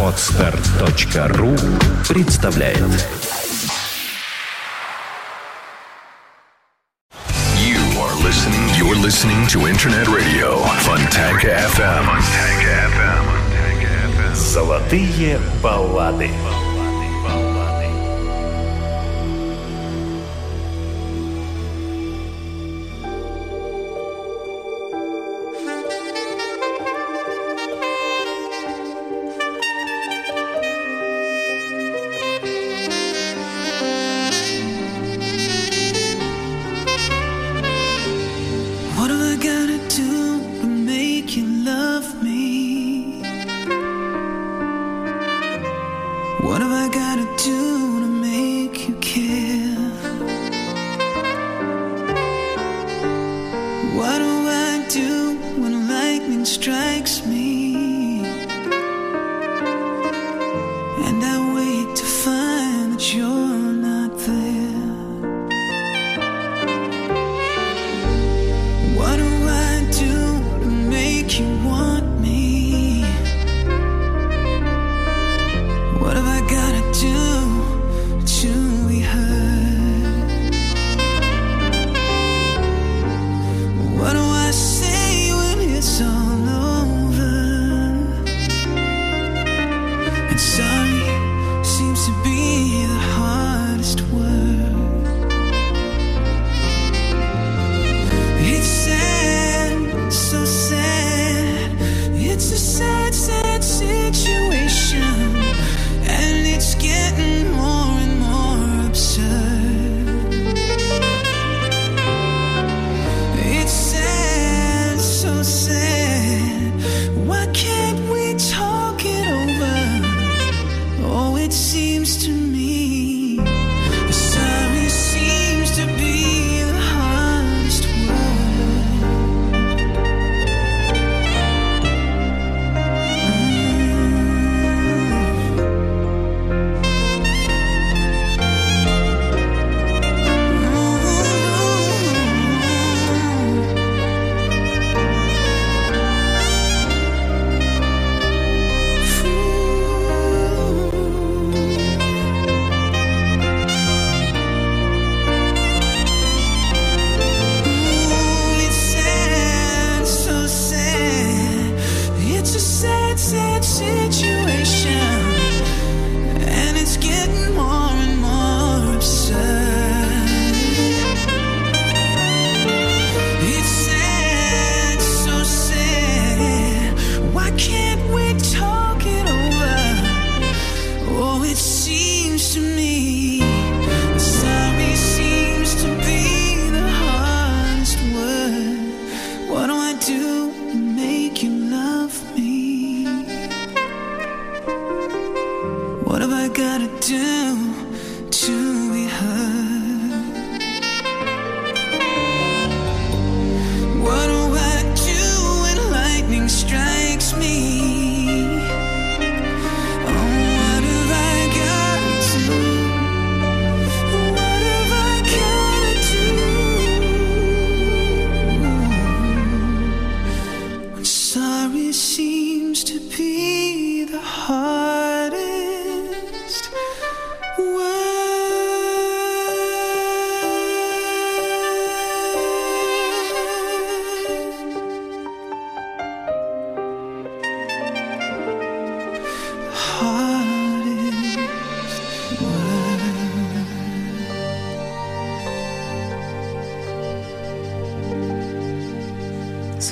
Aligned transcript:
Отстар.ру 0.00 1.56
представляет 2.08 2.78
You 7.58 7.80
are 7.98 8.14
listening, 8.22 8.68
you're 8.76 8.94
listening 8.94 9.48
to 9.48 9.66
Internet 9.66 10.06
Radio 10.06 10.58
Funtech 10.84 11.42
FM. 11.42 12.04
Funtech 12.04 12.62
FM. 12.92 14.34
Золотые 14.34 15.40
баллады. 15.60 16.30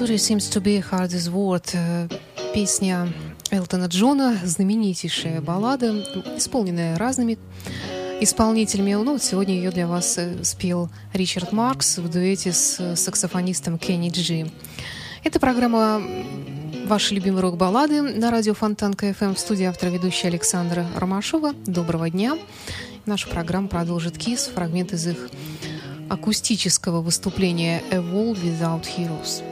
Sorry 0.03 0.19
seems 0.19 0.49
to 0.51 0.61
be 0.61 0.81
hard 0.81 1.13
as 1.13 1.31
word. 1.31 1.63
Э, 1.75 2.09
песня 2.53 3.13
Элтона 3.53 3.85
Джона, 3.85 4.37
знаменитейшая 4.43 5.41
баллада, 5.41 5.93
исполненная 6.37 6.99
разными 6.99 7.39
исполнителями. 8.21 8.95
Ну, 8.95 9.13
вот 9.13 9.23
сегодня 9.23 9.55
ее 9.55 9.71
для 9.71 9.87
вас 9.87 10.19
э, 10.19 10.43
спел 10.43 10.91
Ричард 11.13 11.53
Маркс 11.53 11.99
в 11.99 12.11
дуэте 12.11 12.53
с 12.53 12.81
э, 12.81 12.97
саксофонистом 12.97 13.79
Кенни 13.79 14.11
Джи. 14.11 14.51
Это 15.23 15.39
программа 15.39 16.03
«Ваши 16.87 17.15
любимые 17.15 17.43
рок-баллады» 17.43 18.03
на 18.03 18.33
радио 18.33 18.55
Фонтан 18.55 18.95
КФМ 18.95 19.35
в 19.35 19.39
студии 19.39 19.67
автора 19.67 19.91
ведущая 19.91 20.29
Александра 20.29 20.85
Ромашова. 20.97 21.53
Доброго 21.65 22.11
дня. 22.11 22.37
Нашу 23.07 23.31
программу 23.31 23.69
продолжит 23.69 24.19
КИС, 24.19 24.51
фрагмент 24.53 24.95
из 24.95 25.07
их 25.07 25.31
акустического 26.11 27.03
выступления 27.03 27.85
«A 27.93 27.99
World 27.99 28.43
Without 28.43 28.85
Heroes». 28.99 29.52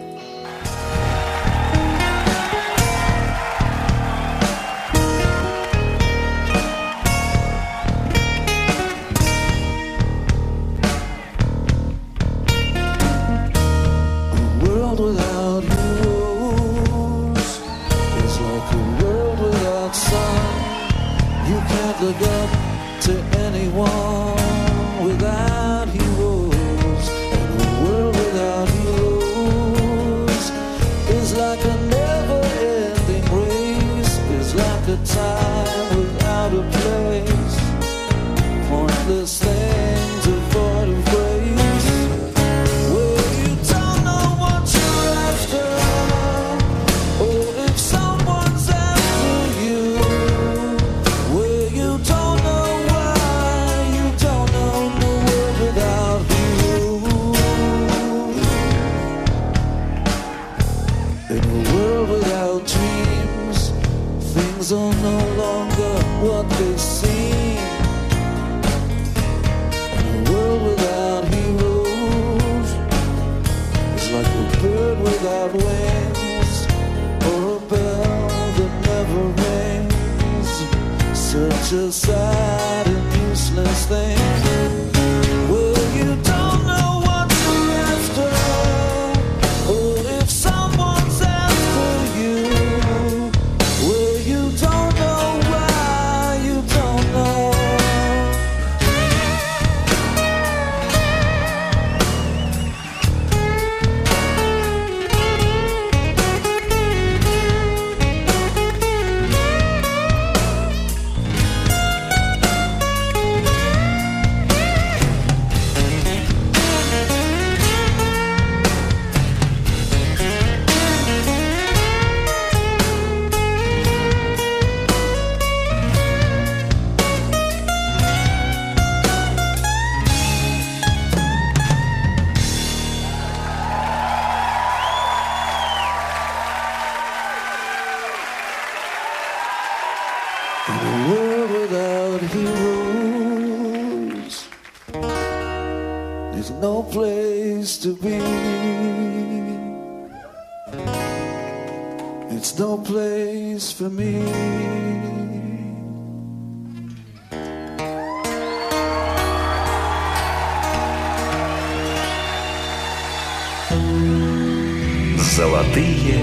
Золотые 165.41 166.23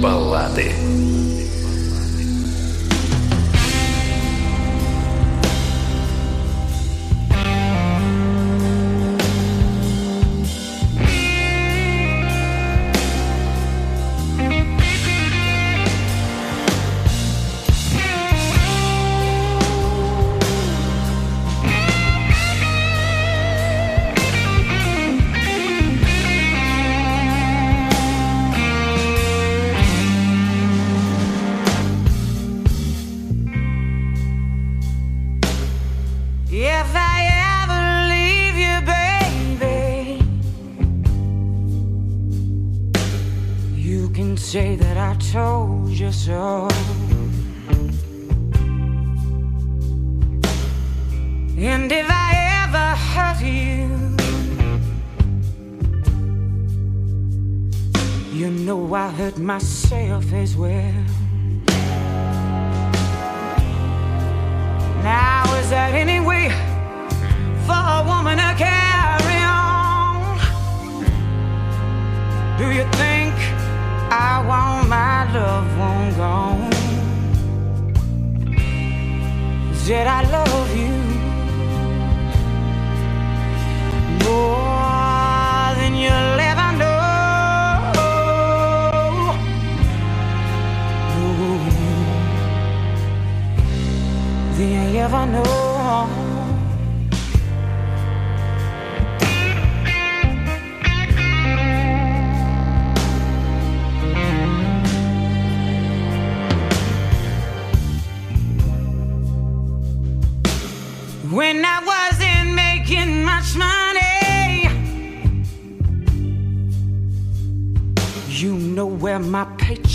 баллады. 0.00 0.70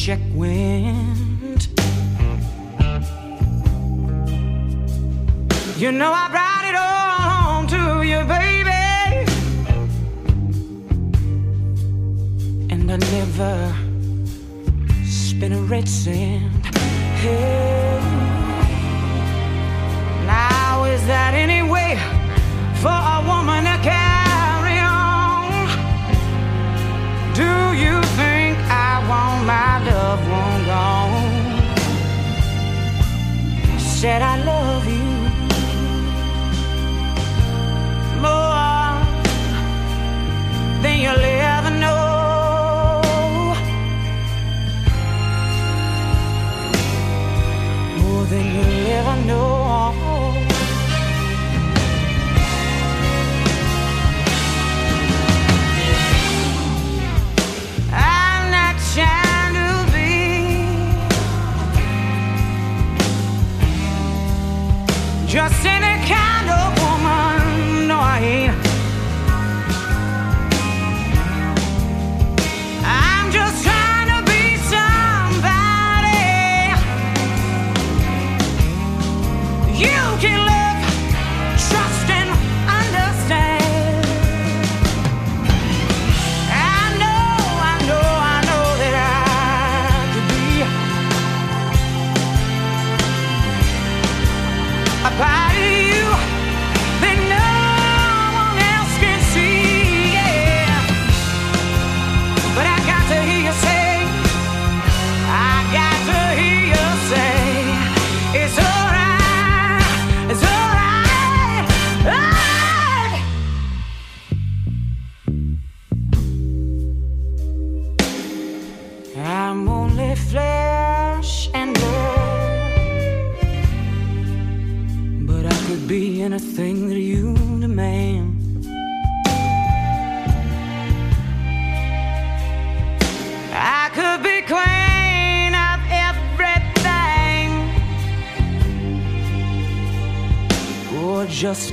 check 0.07 0.19
when 0.33 0.66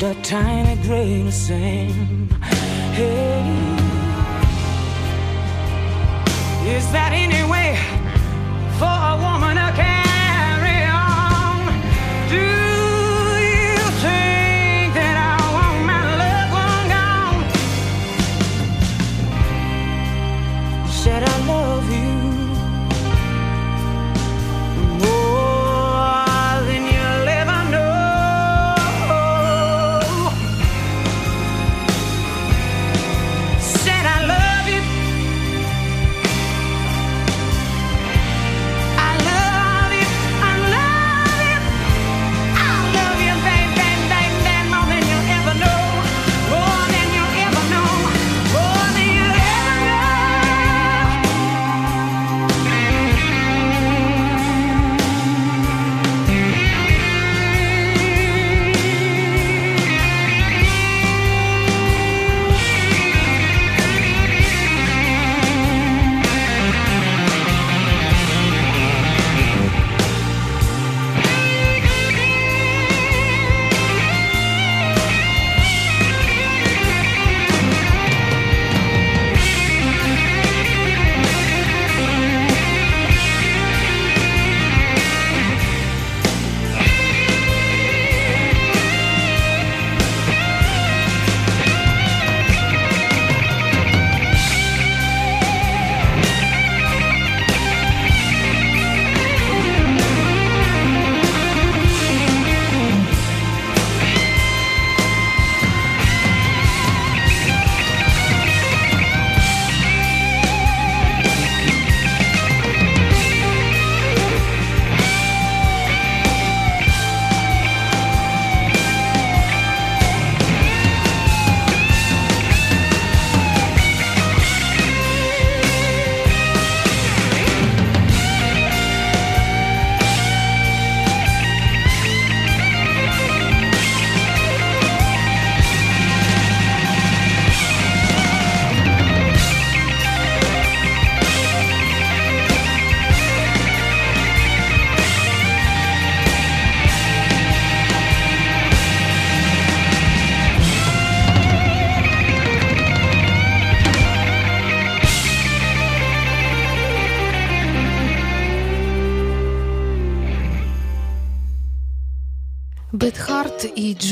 a 0.04 0.14
tiny 0.22 0.76
grain 0.82 1.28
of 1.28 1.32
sand. 1.32 2.13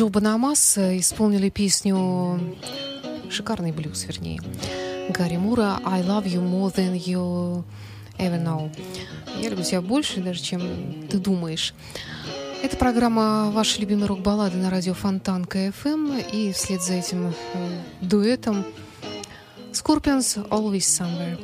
Джо 0.02 0.08
Бонамасса 0.08 0.78
исполнили 0.78 1.48
песню 1.48 2.56
шикарный 3.30 3.70
блюз, 3.70 4.04
вернее. 4.04 4.40
Гэри 5.10 5.36
Мура 5.36 5.78
«I 5.84 6.02
love 6.02 6.24
you 6.24 6.42
more 6.42 6.74
than 6.74 6.96
you 6.96 7.62
ever 8.18 8.42
know». 8.42 8.76
Я 9.40 9.50
люблю 9.50 9.64
тебя 9.64 9.80
больше, 9.80 10.20
даже 10.20 10.42
чем 10.42 11.06
ты 11.08 11.18
думаешь. 11.18 11.72
Это 12.64 12.76
программа 12.76 13.52
«Ваши 13.52 13.80
любимые 13.80 14.06
рок-баллады» 14.06 14.56
на 14.56 14.70
радио 14.70 14.92
Фонтанка 14.92 15.44
FM. 15.44 16.16
И 16.32 16.50
вслед 16.50 16.82
за 16.82 16.94
этим 16.94 17.32
э, 17.54 17.80
дуэтом 18.00 18.64
Scorpions 19.70 20.48
«Always 20.48 20.80
Somewhere». 20.80 21.38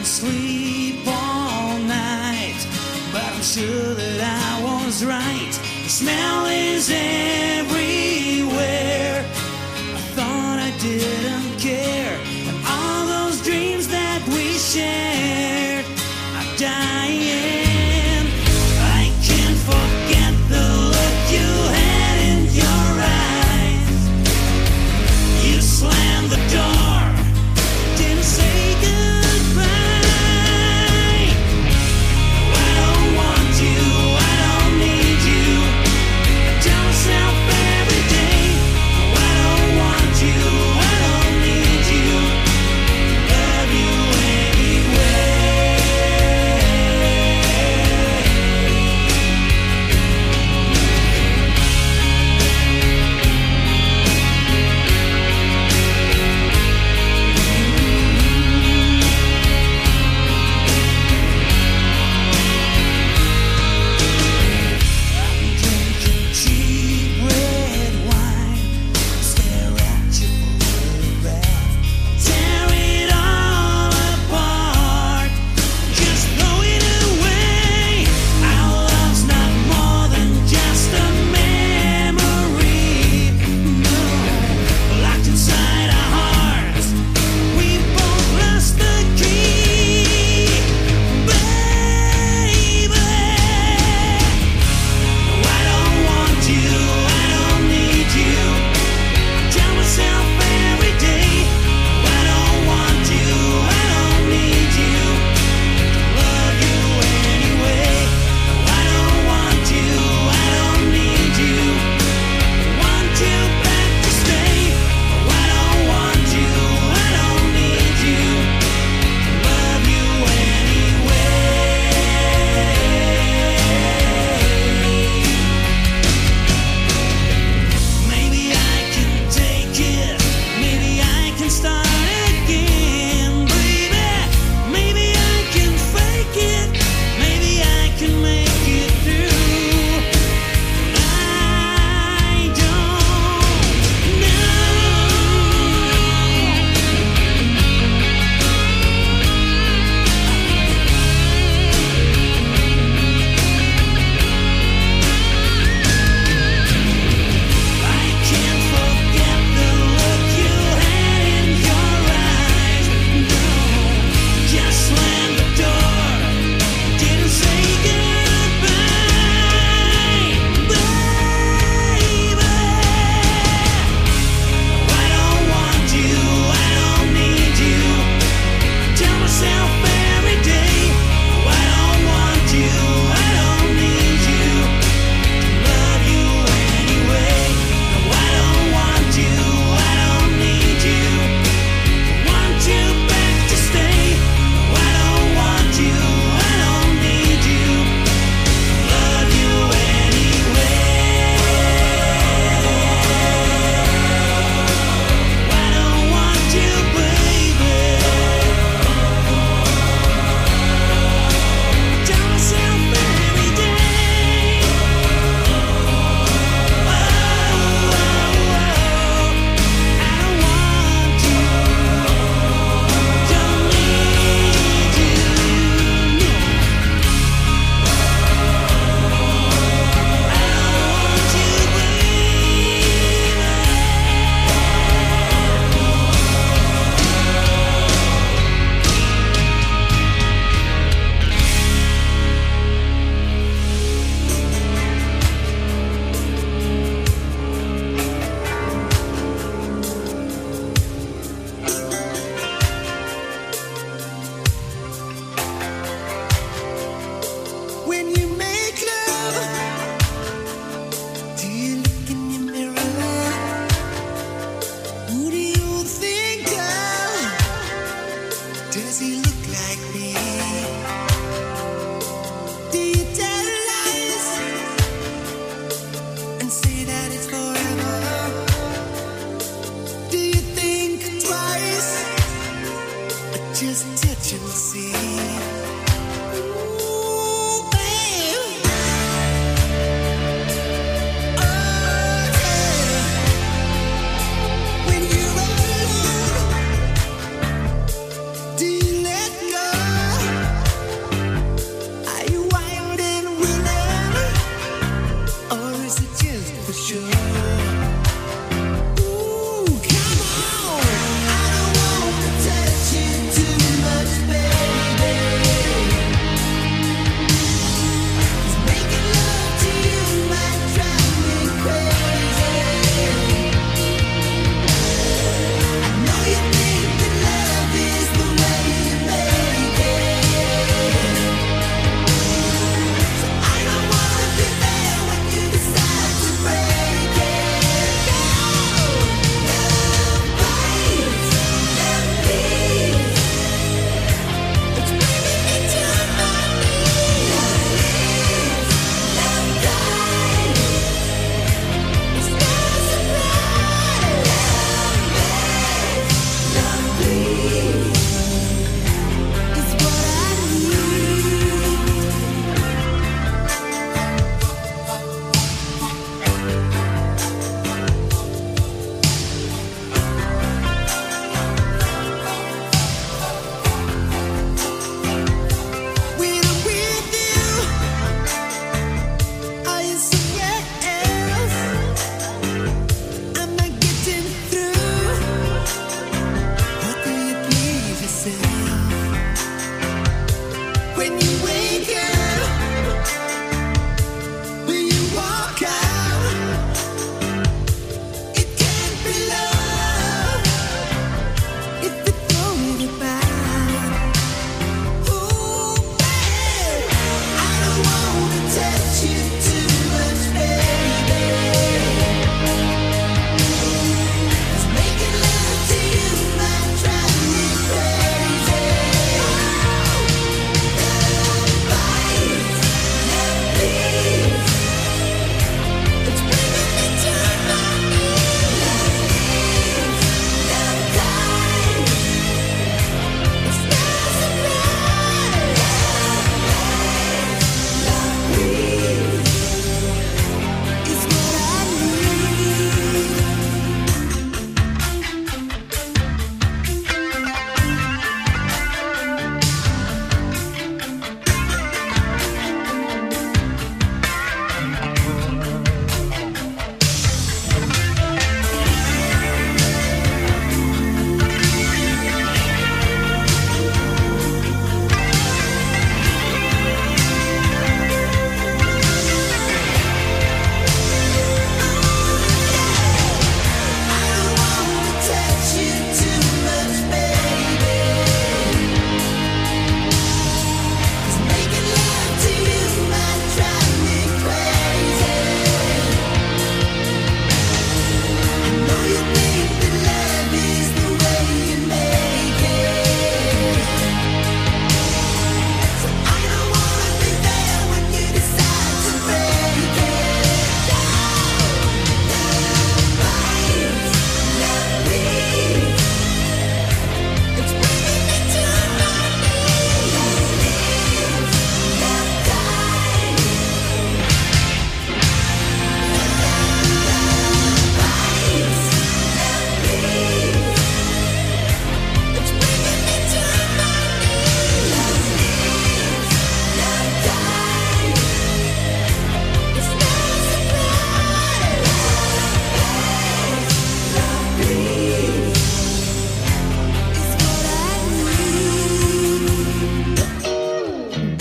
couldn't 0.00 0.06
sleep 0.06 1.06
all 1.06 1.78
night, 1.80 2.66
but 3.12 3.22
I'm 3.22 3.42
sure 3.42 3.94
that 3.94 4.20
I 4.22 4.62
was 4.62 5.04
right. 5.04 5.52
The 5.82 5.90
smell 5.90 6.46
is 6.46 6.88
in. 6.88 7.59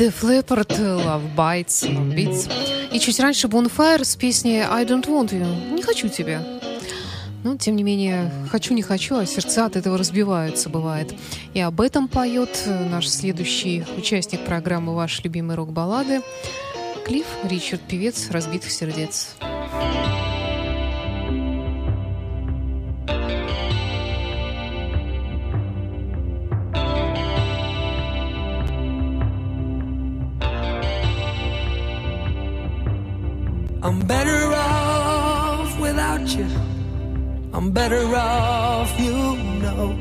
Def 0.09 0.23
Leppard, 0.23 0.75
Love 0.79 1.35
Bites, 1.35 1.83
Love 1.83 2.15
Beats. 2.15 2.51
И 2.91 2.99
чуть 2.99 3.19
раньше 3.19 3.45
Bonfire 3.45 4.03
с 4.03 4.15
песней 4.15 4.61
I 4.61 4.83
Don't 4.83 5.05
Want 5.05 5.29
You. 5.29 5.75
Не 5.75 5.83
хочу 5.83 6.09
тебя. 6.09 6.41
Но, 7.43 7.57
тем 7.57 7.75
не 7.75 7.83
менее, 7.83 8.31
хочу, 8.51 8.73
не 8.73 8.81
хочу, 8.81 9.17
а 9.17 9.27
сердца 9.27 9.67
от 9.67 9.75
этого 9.75 9.99
разбиваются, 9.99 10.67
бывает. 10.67 11.13
И 11.53 11.59
об 11.59 11.79
этом 11.79 12.07
поет 12.07 12.49
наш 12.89 13.07
следующий 13.07 13.83
участник 13.97 14.43
программы 14.45 14.95
«Ваши 14.95 15.21
любимые 15.21 15.57
рок-баллады» 15.57 16.21
Клифф 17.05 17.27
Ричард, 17.43 17.81
певец 17.81 18.31
«Разбитых 18.31 18.71
сердец». 18.71 19.35
Better 37.73 38.03
off, 38.15 38.99
you 38.99 39.37
know. 39.61 39.95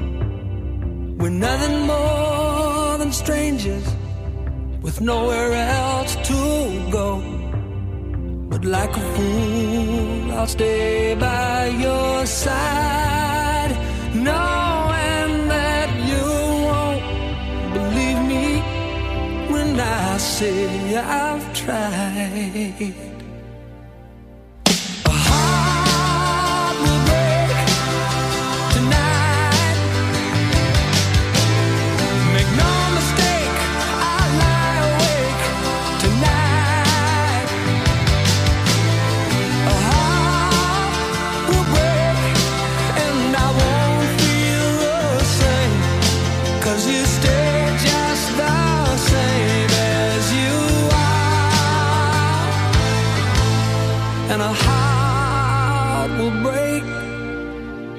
We're 1.19 1.29
nothing 1.29 1.87
more 1.87 2.97
than 2.97 3.13
strangers 3.13 3.85
with 4.81 5.03
nowhere 5.03 5.53
else 5.53 6.17
to 6.29 6.91
go. 6.91 7.21
But 8.49 8.65
like 8.65 8.97
a 8.97 9.01
fool, 9.15 10.33
I'll 10.33 10.47
stay 10.47 11.15
by 11.15 11.67
your 11.67 12.25
side, 12.25 13.73
knowing 14.15 15.49
that 15.49 15.91
you 16.11 16.27
won't 16.69 17.75
believe 17.75 18.21
me 18.33 18.63
when 19.53 19.79
I 19.79 20.17
say 20.17 20.97
I've 20.97 21.53
tried. 21.53 23.18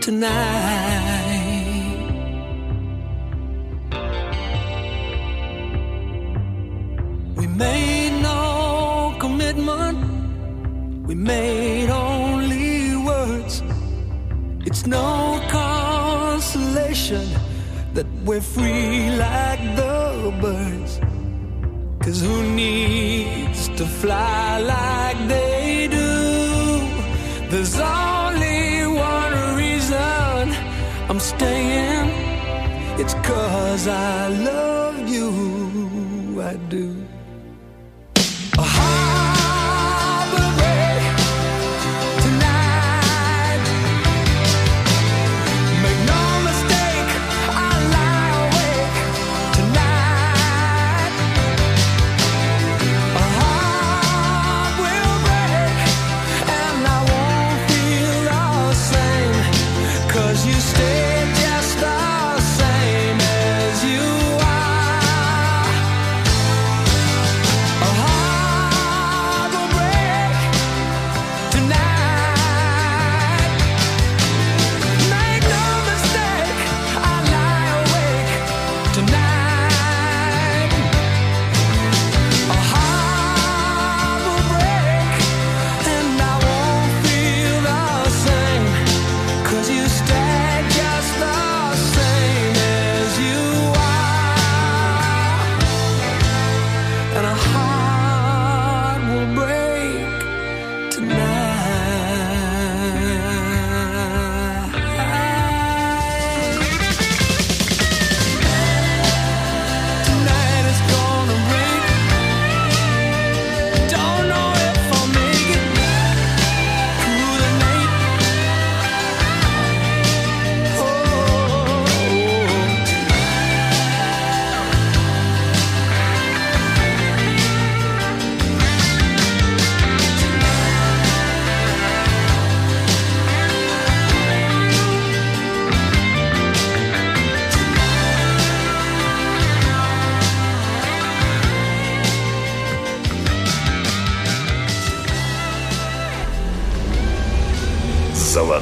Tonight. 0.10 2.00
We 7.38 7.45
made 7.45 8.13
no 8.24 9.15
commitment, 9.19 9.98
we 11.08 11.13
made 11.13 11.89
only 11.91 12.95
words. 13.10 13.62
It's 14.65 14.88
no 14.88 15.39
consolation 15.50 17.26
that 17.93 18.08
we're 18.26 18.48
free 18.56 19.12
like 19.28 19.62
the 19.76 20.34
birds. 20.41 20.93
Cause 22.04 22.19
who 22.22 22.38
needs 22.63 23.67
to 23.78 23.86
fly 24.02 24.58
like 24.76 25.19
they 25.28 25.88
do? 26.00 26.10
There's 27.52 27.78
cause 33.80 33.88
I 33.88 34.28
love 34.28 35.08
you, 35.08 36.42
I 36.42 36.56
do. 36.68 37.09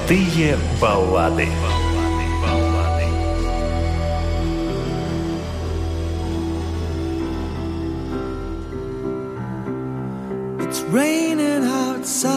Золотые 0.07 0.57
баллады. 0.81 1.49
It's 10.61 10.83
raining 10.83 11.65
outside, 11.65 12.31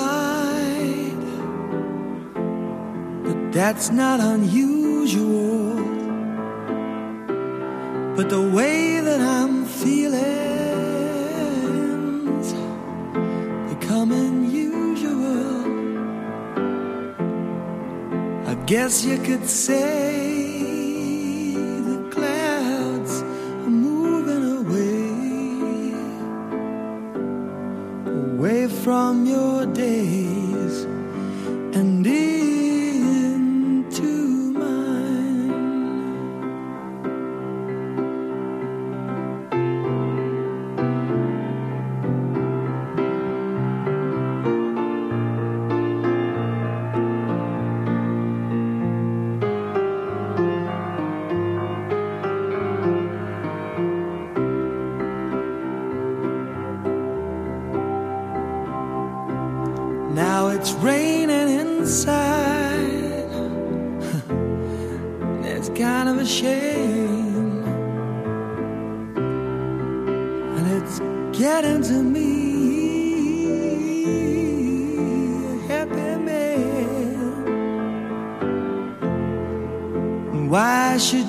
but 3.24 3.54
that's 3.54 3.92
not 3.92 4.20
unusual. 4.20 5.76
But 8.16 8.30
the 8.30 8.42
way 8.42 8.89
guess 18.71 19.05
you 19.05 19.19
could 19.19 19.45
say 19.45 20.00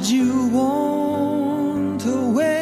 you 0.09 0.47
want 0.47 2.01
to 2.01 2.31
wait. 2.31 2.60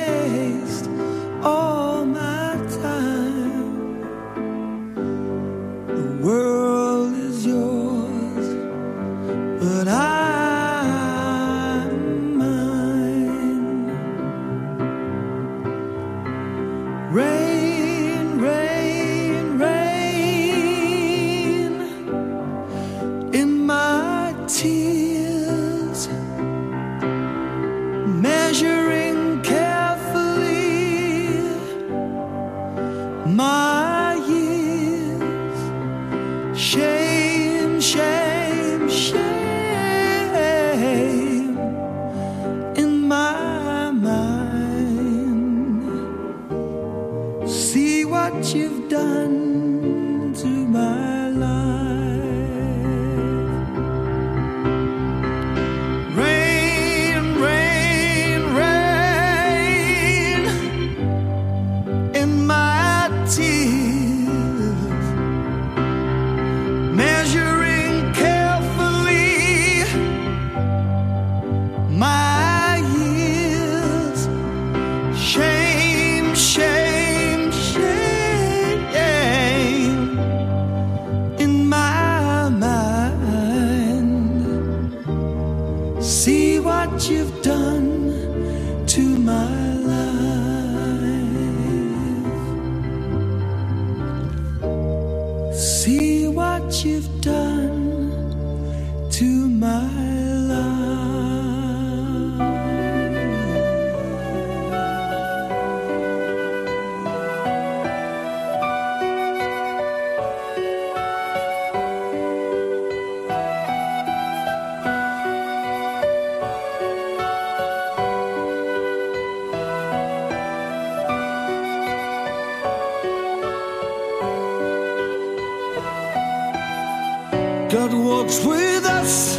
walks 128.29 128.45
with 128.45 128.85
us, 128.85 129.37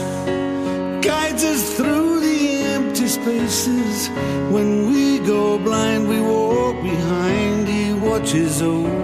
guides 1.04 1.44
us 1.44 1.76
through 1.76 2.20
the 2.20 2.62
empty 2.74 3.06
spaces. 3.06 4.08
When 4.50 4.90
we 4.90 5.20
go 5.20 5.58
blind, 5.58 6.08
we 6.08 6.20
walk 6.20 6.82
behind, 6.82 7.68
he 7.68 7.92
watches 7.92 8.62
over. 8.62 8.99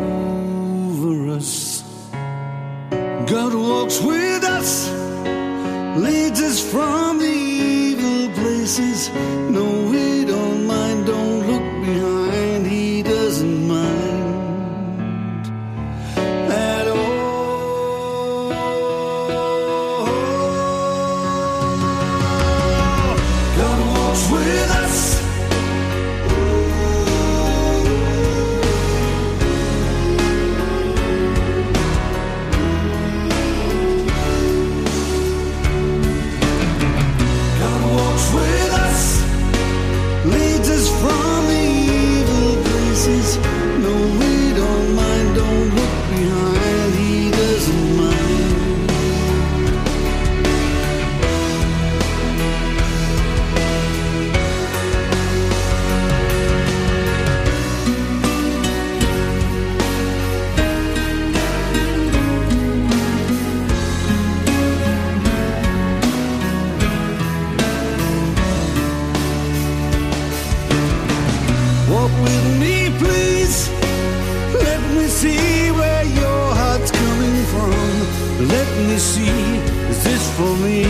Is 79.89 80.05
this 80.05 80.37
for 80.37 80.57
me? 80.57 80.83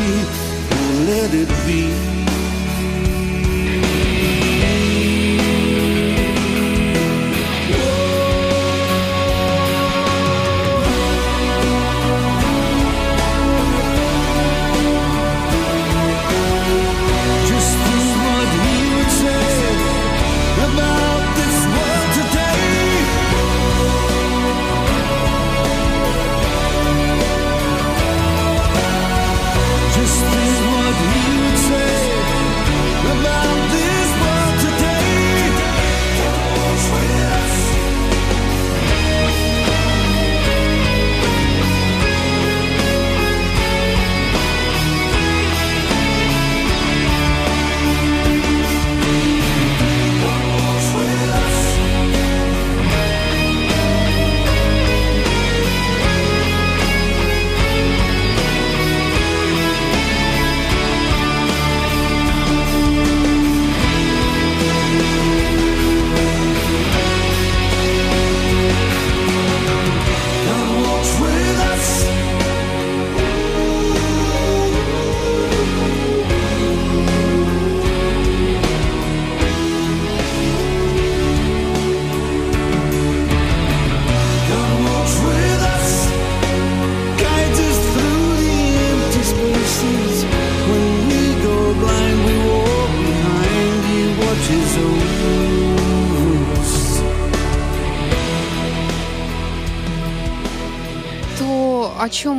Don't 0.71 1.07
let 1.07 1.35
it 1.35 1.49
be. 1.67 2.26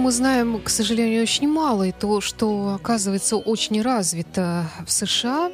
Мы 0.08 0.12
знаем, 0.12 0.62
к 0.62 0.70
сожалению, 0.70 1.24
очень 1.24 1.50
мало, 1.50 1.84
и 1.84 1.92
то, 1.92 2.22
что, 2.22 2.76
оказывается, 2.76 3.36
очень 3.36 3.82
развито 3.82 4.66
в 4.86 4.90
США, 4.90 5.52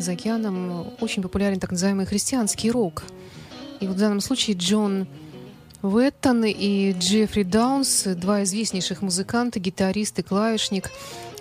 за 0.00 0.12
океаном 0.12 0.94
очень 0.98 1.22
популярен 1.22 1.60
так 1.60 1.70
называемый 1.70 2.04
христианский 2.04 2.72
рок. 2.72 3.04
И 3.78 3.86
вот 3.86 3.94
в 3.94 3.98
данном 4.00 4.20
случае 4.20 4.56
Джон 4.56 5.06
Уэттон 5.82 6.44
и 6.44 6.92
Джеффри 6.92 7.44
Даунс, 7.44 8.02
два 8.16 8.42
известнейших 8.42 9.00
музыканта, 9.00 9.60
гитарист 9.60 10.18
и 10.18 10.22
клавишник, 10.24 10.90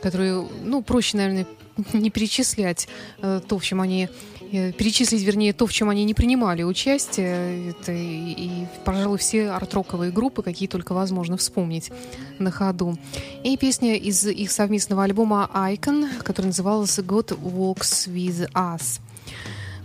которые, 0.03 0.47
ну, 0.63 0.83
проще, 0.83 1.17
наверное, 1.17 1.47
не 1.93 2.09
перечислять 2.09 2.87
э, 3.21 3.41
то, 3.47 3.57
в 3.57 3.63
чем 3.63 3.81
они 3.81 4.09
э, 4.51 4.71
перечислить, 4.71 5.23
вернее, 5.23 5.53
то, 5.53 5.65
в 5.65 5.73
чем 5.73 5.89
они 5.89 6.03
не 6.03 6.13
принимали 6.13 6.63
участие. 6.63 7.69
Это 7.69 7.91
и, 7.91 8.31
и, 8.31 8.67
пожалуй, 8.85 9.17
все 9.17 9.49
арт-роковые 9.49 10.11
группы, 10.11 10.43
какие 10.43 10.67
только 10.67 10.93
возможно 10.93 11.37
вспомнить 11.37 11.91
на 12.39 12.51
ходу. 12.51 12.97
И 13.43 13.57
песня 13.57 13.95
из 13.95 14.25
их 14.25 14.51
совместного 14.51 15.03
альбома 15.03 15.49
«Icon», 15.53 16.21
который 16.23 16.47
назывался 16.47 17.01
«God 17.01 17.39
Walks 17.39 18.07
With 18.07 18.51
Us». 18.53 18.99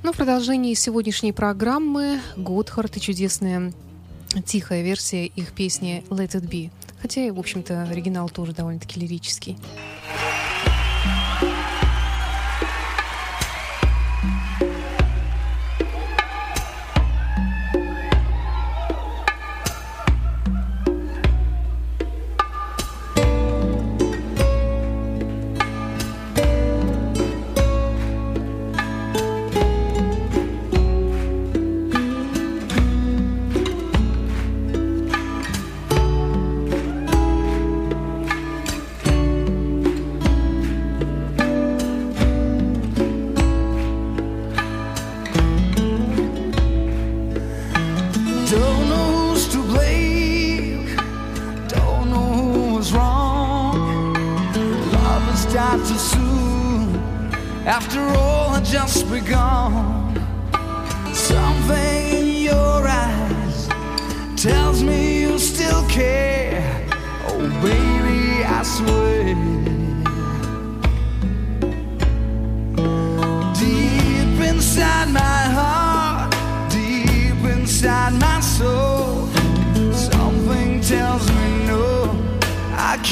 Ну, 0.03 0.13
в 0.13 0.17
продолжении 0.17 0.75
сегодняшней 0.75 1.33
программы 1.33 2.21
Готхард 2.37 2.97
и 2.97 3.01
чудесная 3.01 3.73
тихая 4.45 4.83
версия 4.83 5.27
их 5.27 5.53
песни 5.53 6.03
«Let 6.09 6.33
It 6.33 6.49
Be». 6.49 6.71
Хотя, 7.01 7.33
в 7.33 7.39
общем-то, 7.39 7.83
оригинал 7.83 8.29
тоже 8.29 8.53
довольно-таки 8.53 9.01
лирический. 9.01 9.57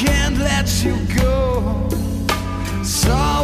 Can't 0.05 0.37
let 0.39 0.83
you 0.83 0.97
go. 1.15 1.87
Saw 2.83 3.40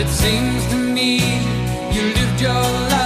it 0.00 0.08
seems 0.08 0.66
to 0.68 0.76
me 0.76 1.18
you 1.92 2.02
lived 2.14 2.40
your 2.40 2.52
life. 2.52 2.99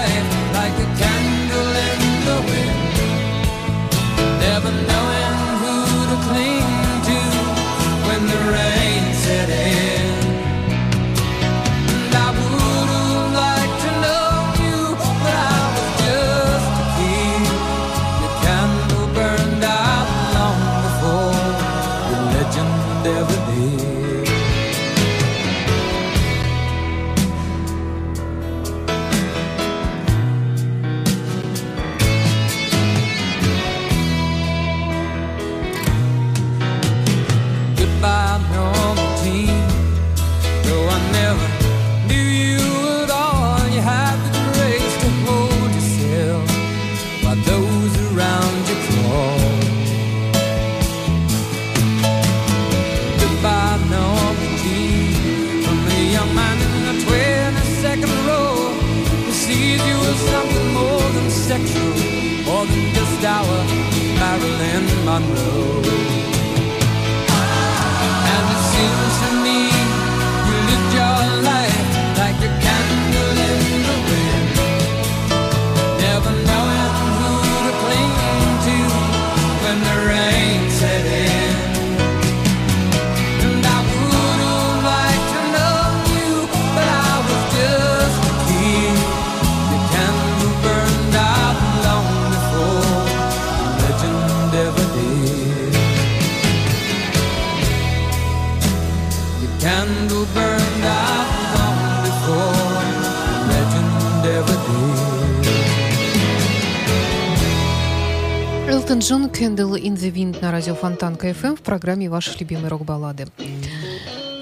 Элтон 108.85 108.99
Джон, 108.99 109.31
Candle 109.31 109.77
in 109.77 109.95
the 109.95 110.13
Wind 110.13 110.43
на 110.43 110.53
радио 110.53 110.75
Фонтанка 110.75 111.17
FM 111.17 111.57
в 111.57 111.63
программе 111.63 112.11
«Ваши 112.11 112.39
любимые 112.39 112.69
рок-баллады». 112.69 113.29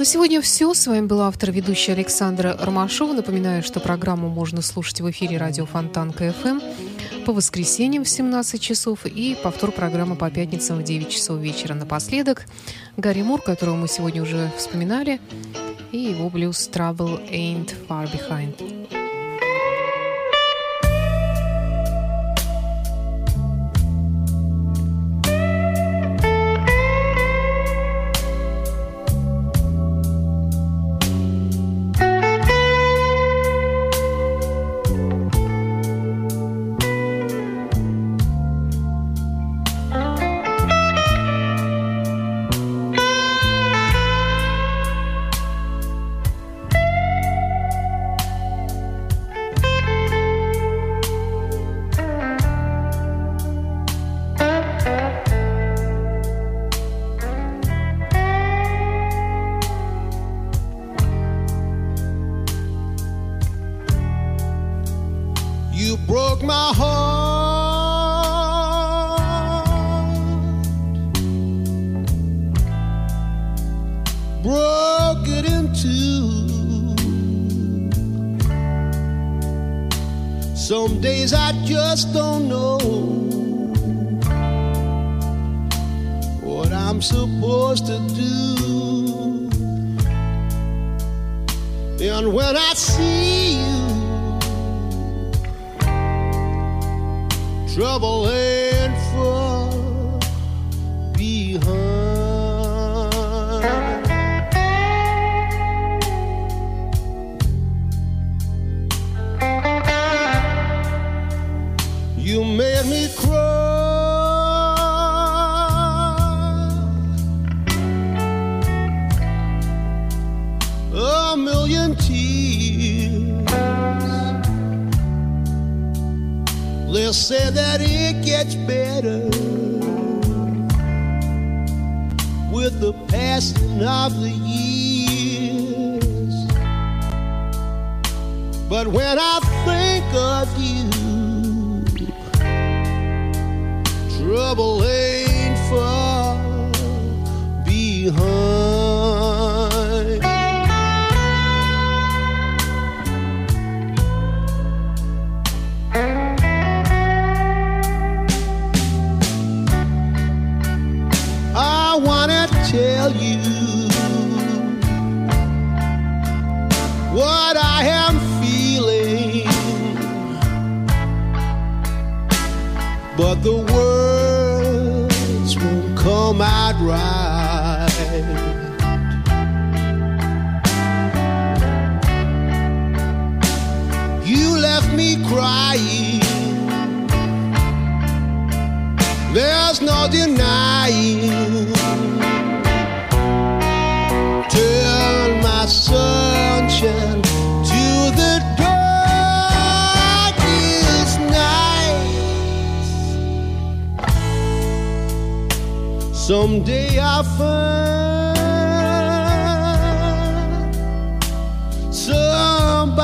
На 0.00 0.04
сегодня 0.04 0.40
все. 0.40 0.74
С 0.74 0.84
вами 0.88 1.06
была 1.06 1.28
автор 1.28 1.52
ведущая 1.52 1.92
Александра 1.92 2.58
Ромашова. 2.60 3.12
Напоминаю, 3.12 3.62
что 3.62 3.78
программу 3.78 4.28
можно 4.28 4.60
слушать 4.60 5.00
в 5.00 5.08
эфире 5.12 5.36
радио 5.36 5.64
Фонтанка 5.64 6.12
FM» 6.12 6.62
по 7.24 7.32
воскресеньям 7.32 8.02
в 8.02 8.08
17 8.08 8.60
часов 8.60 9.06
и 9.06 9.36
повтор 9.40 9.70
программы 9.70 10.16
по 10.16 10.28
пятницам 10.28 10.78
в 10.78 10.82
9 10.82 11.08
часов 11.08 11.38
вечера. 11.38 11.74
Напоследок 11.74 12.46
Гэри 12.96 13.22
Мур, 13.22 13.40
которого 13.40 13.76
мы 13.76 13.86
сегодня 13.86 14.22
уже 14.22 14.50
вспоминали, 14.58 15.20
и 15.92 15.98
его 15.98 16.28
блюз 16.28 16.68
«Trouble 16.68 17.30
Ain't 17.30 17.72
Far 17.88 18.10
Behind». 18.10 19.01
estás 81.92 82.21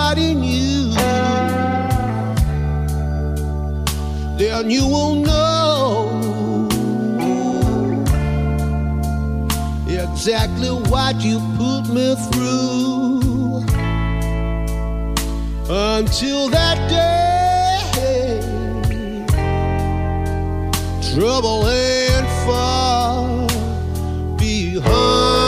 God 0.09 0.16
in 0.16 0.42
you, 0.42 0.90
then 4.38 4.70
you 4.70 4.86
will 4.86 5.16
know 5.16 6.66
exactly 9.86 10.70
what 10.90 11.20
you 11.20 11.38
put 11.59 11.92
me 11.92 12.14
through. 12.30 13.61
Until 15.68 16.48
that 16.48 16.78
day, 16.88 18.40
trouble 21.12 21.68
ain't 21.68 22.28
far 22.46 23.46
behind. 24.38 25.47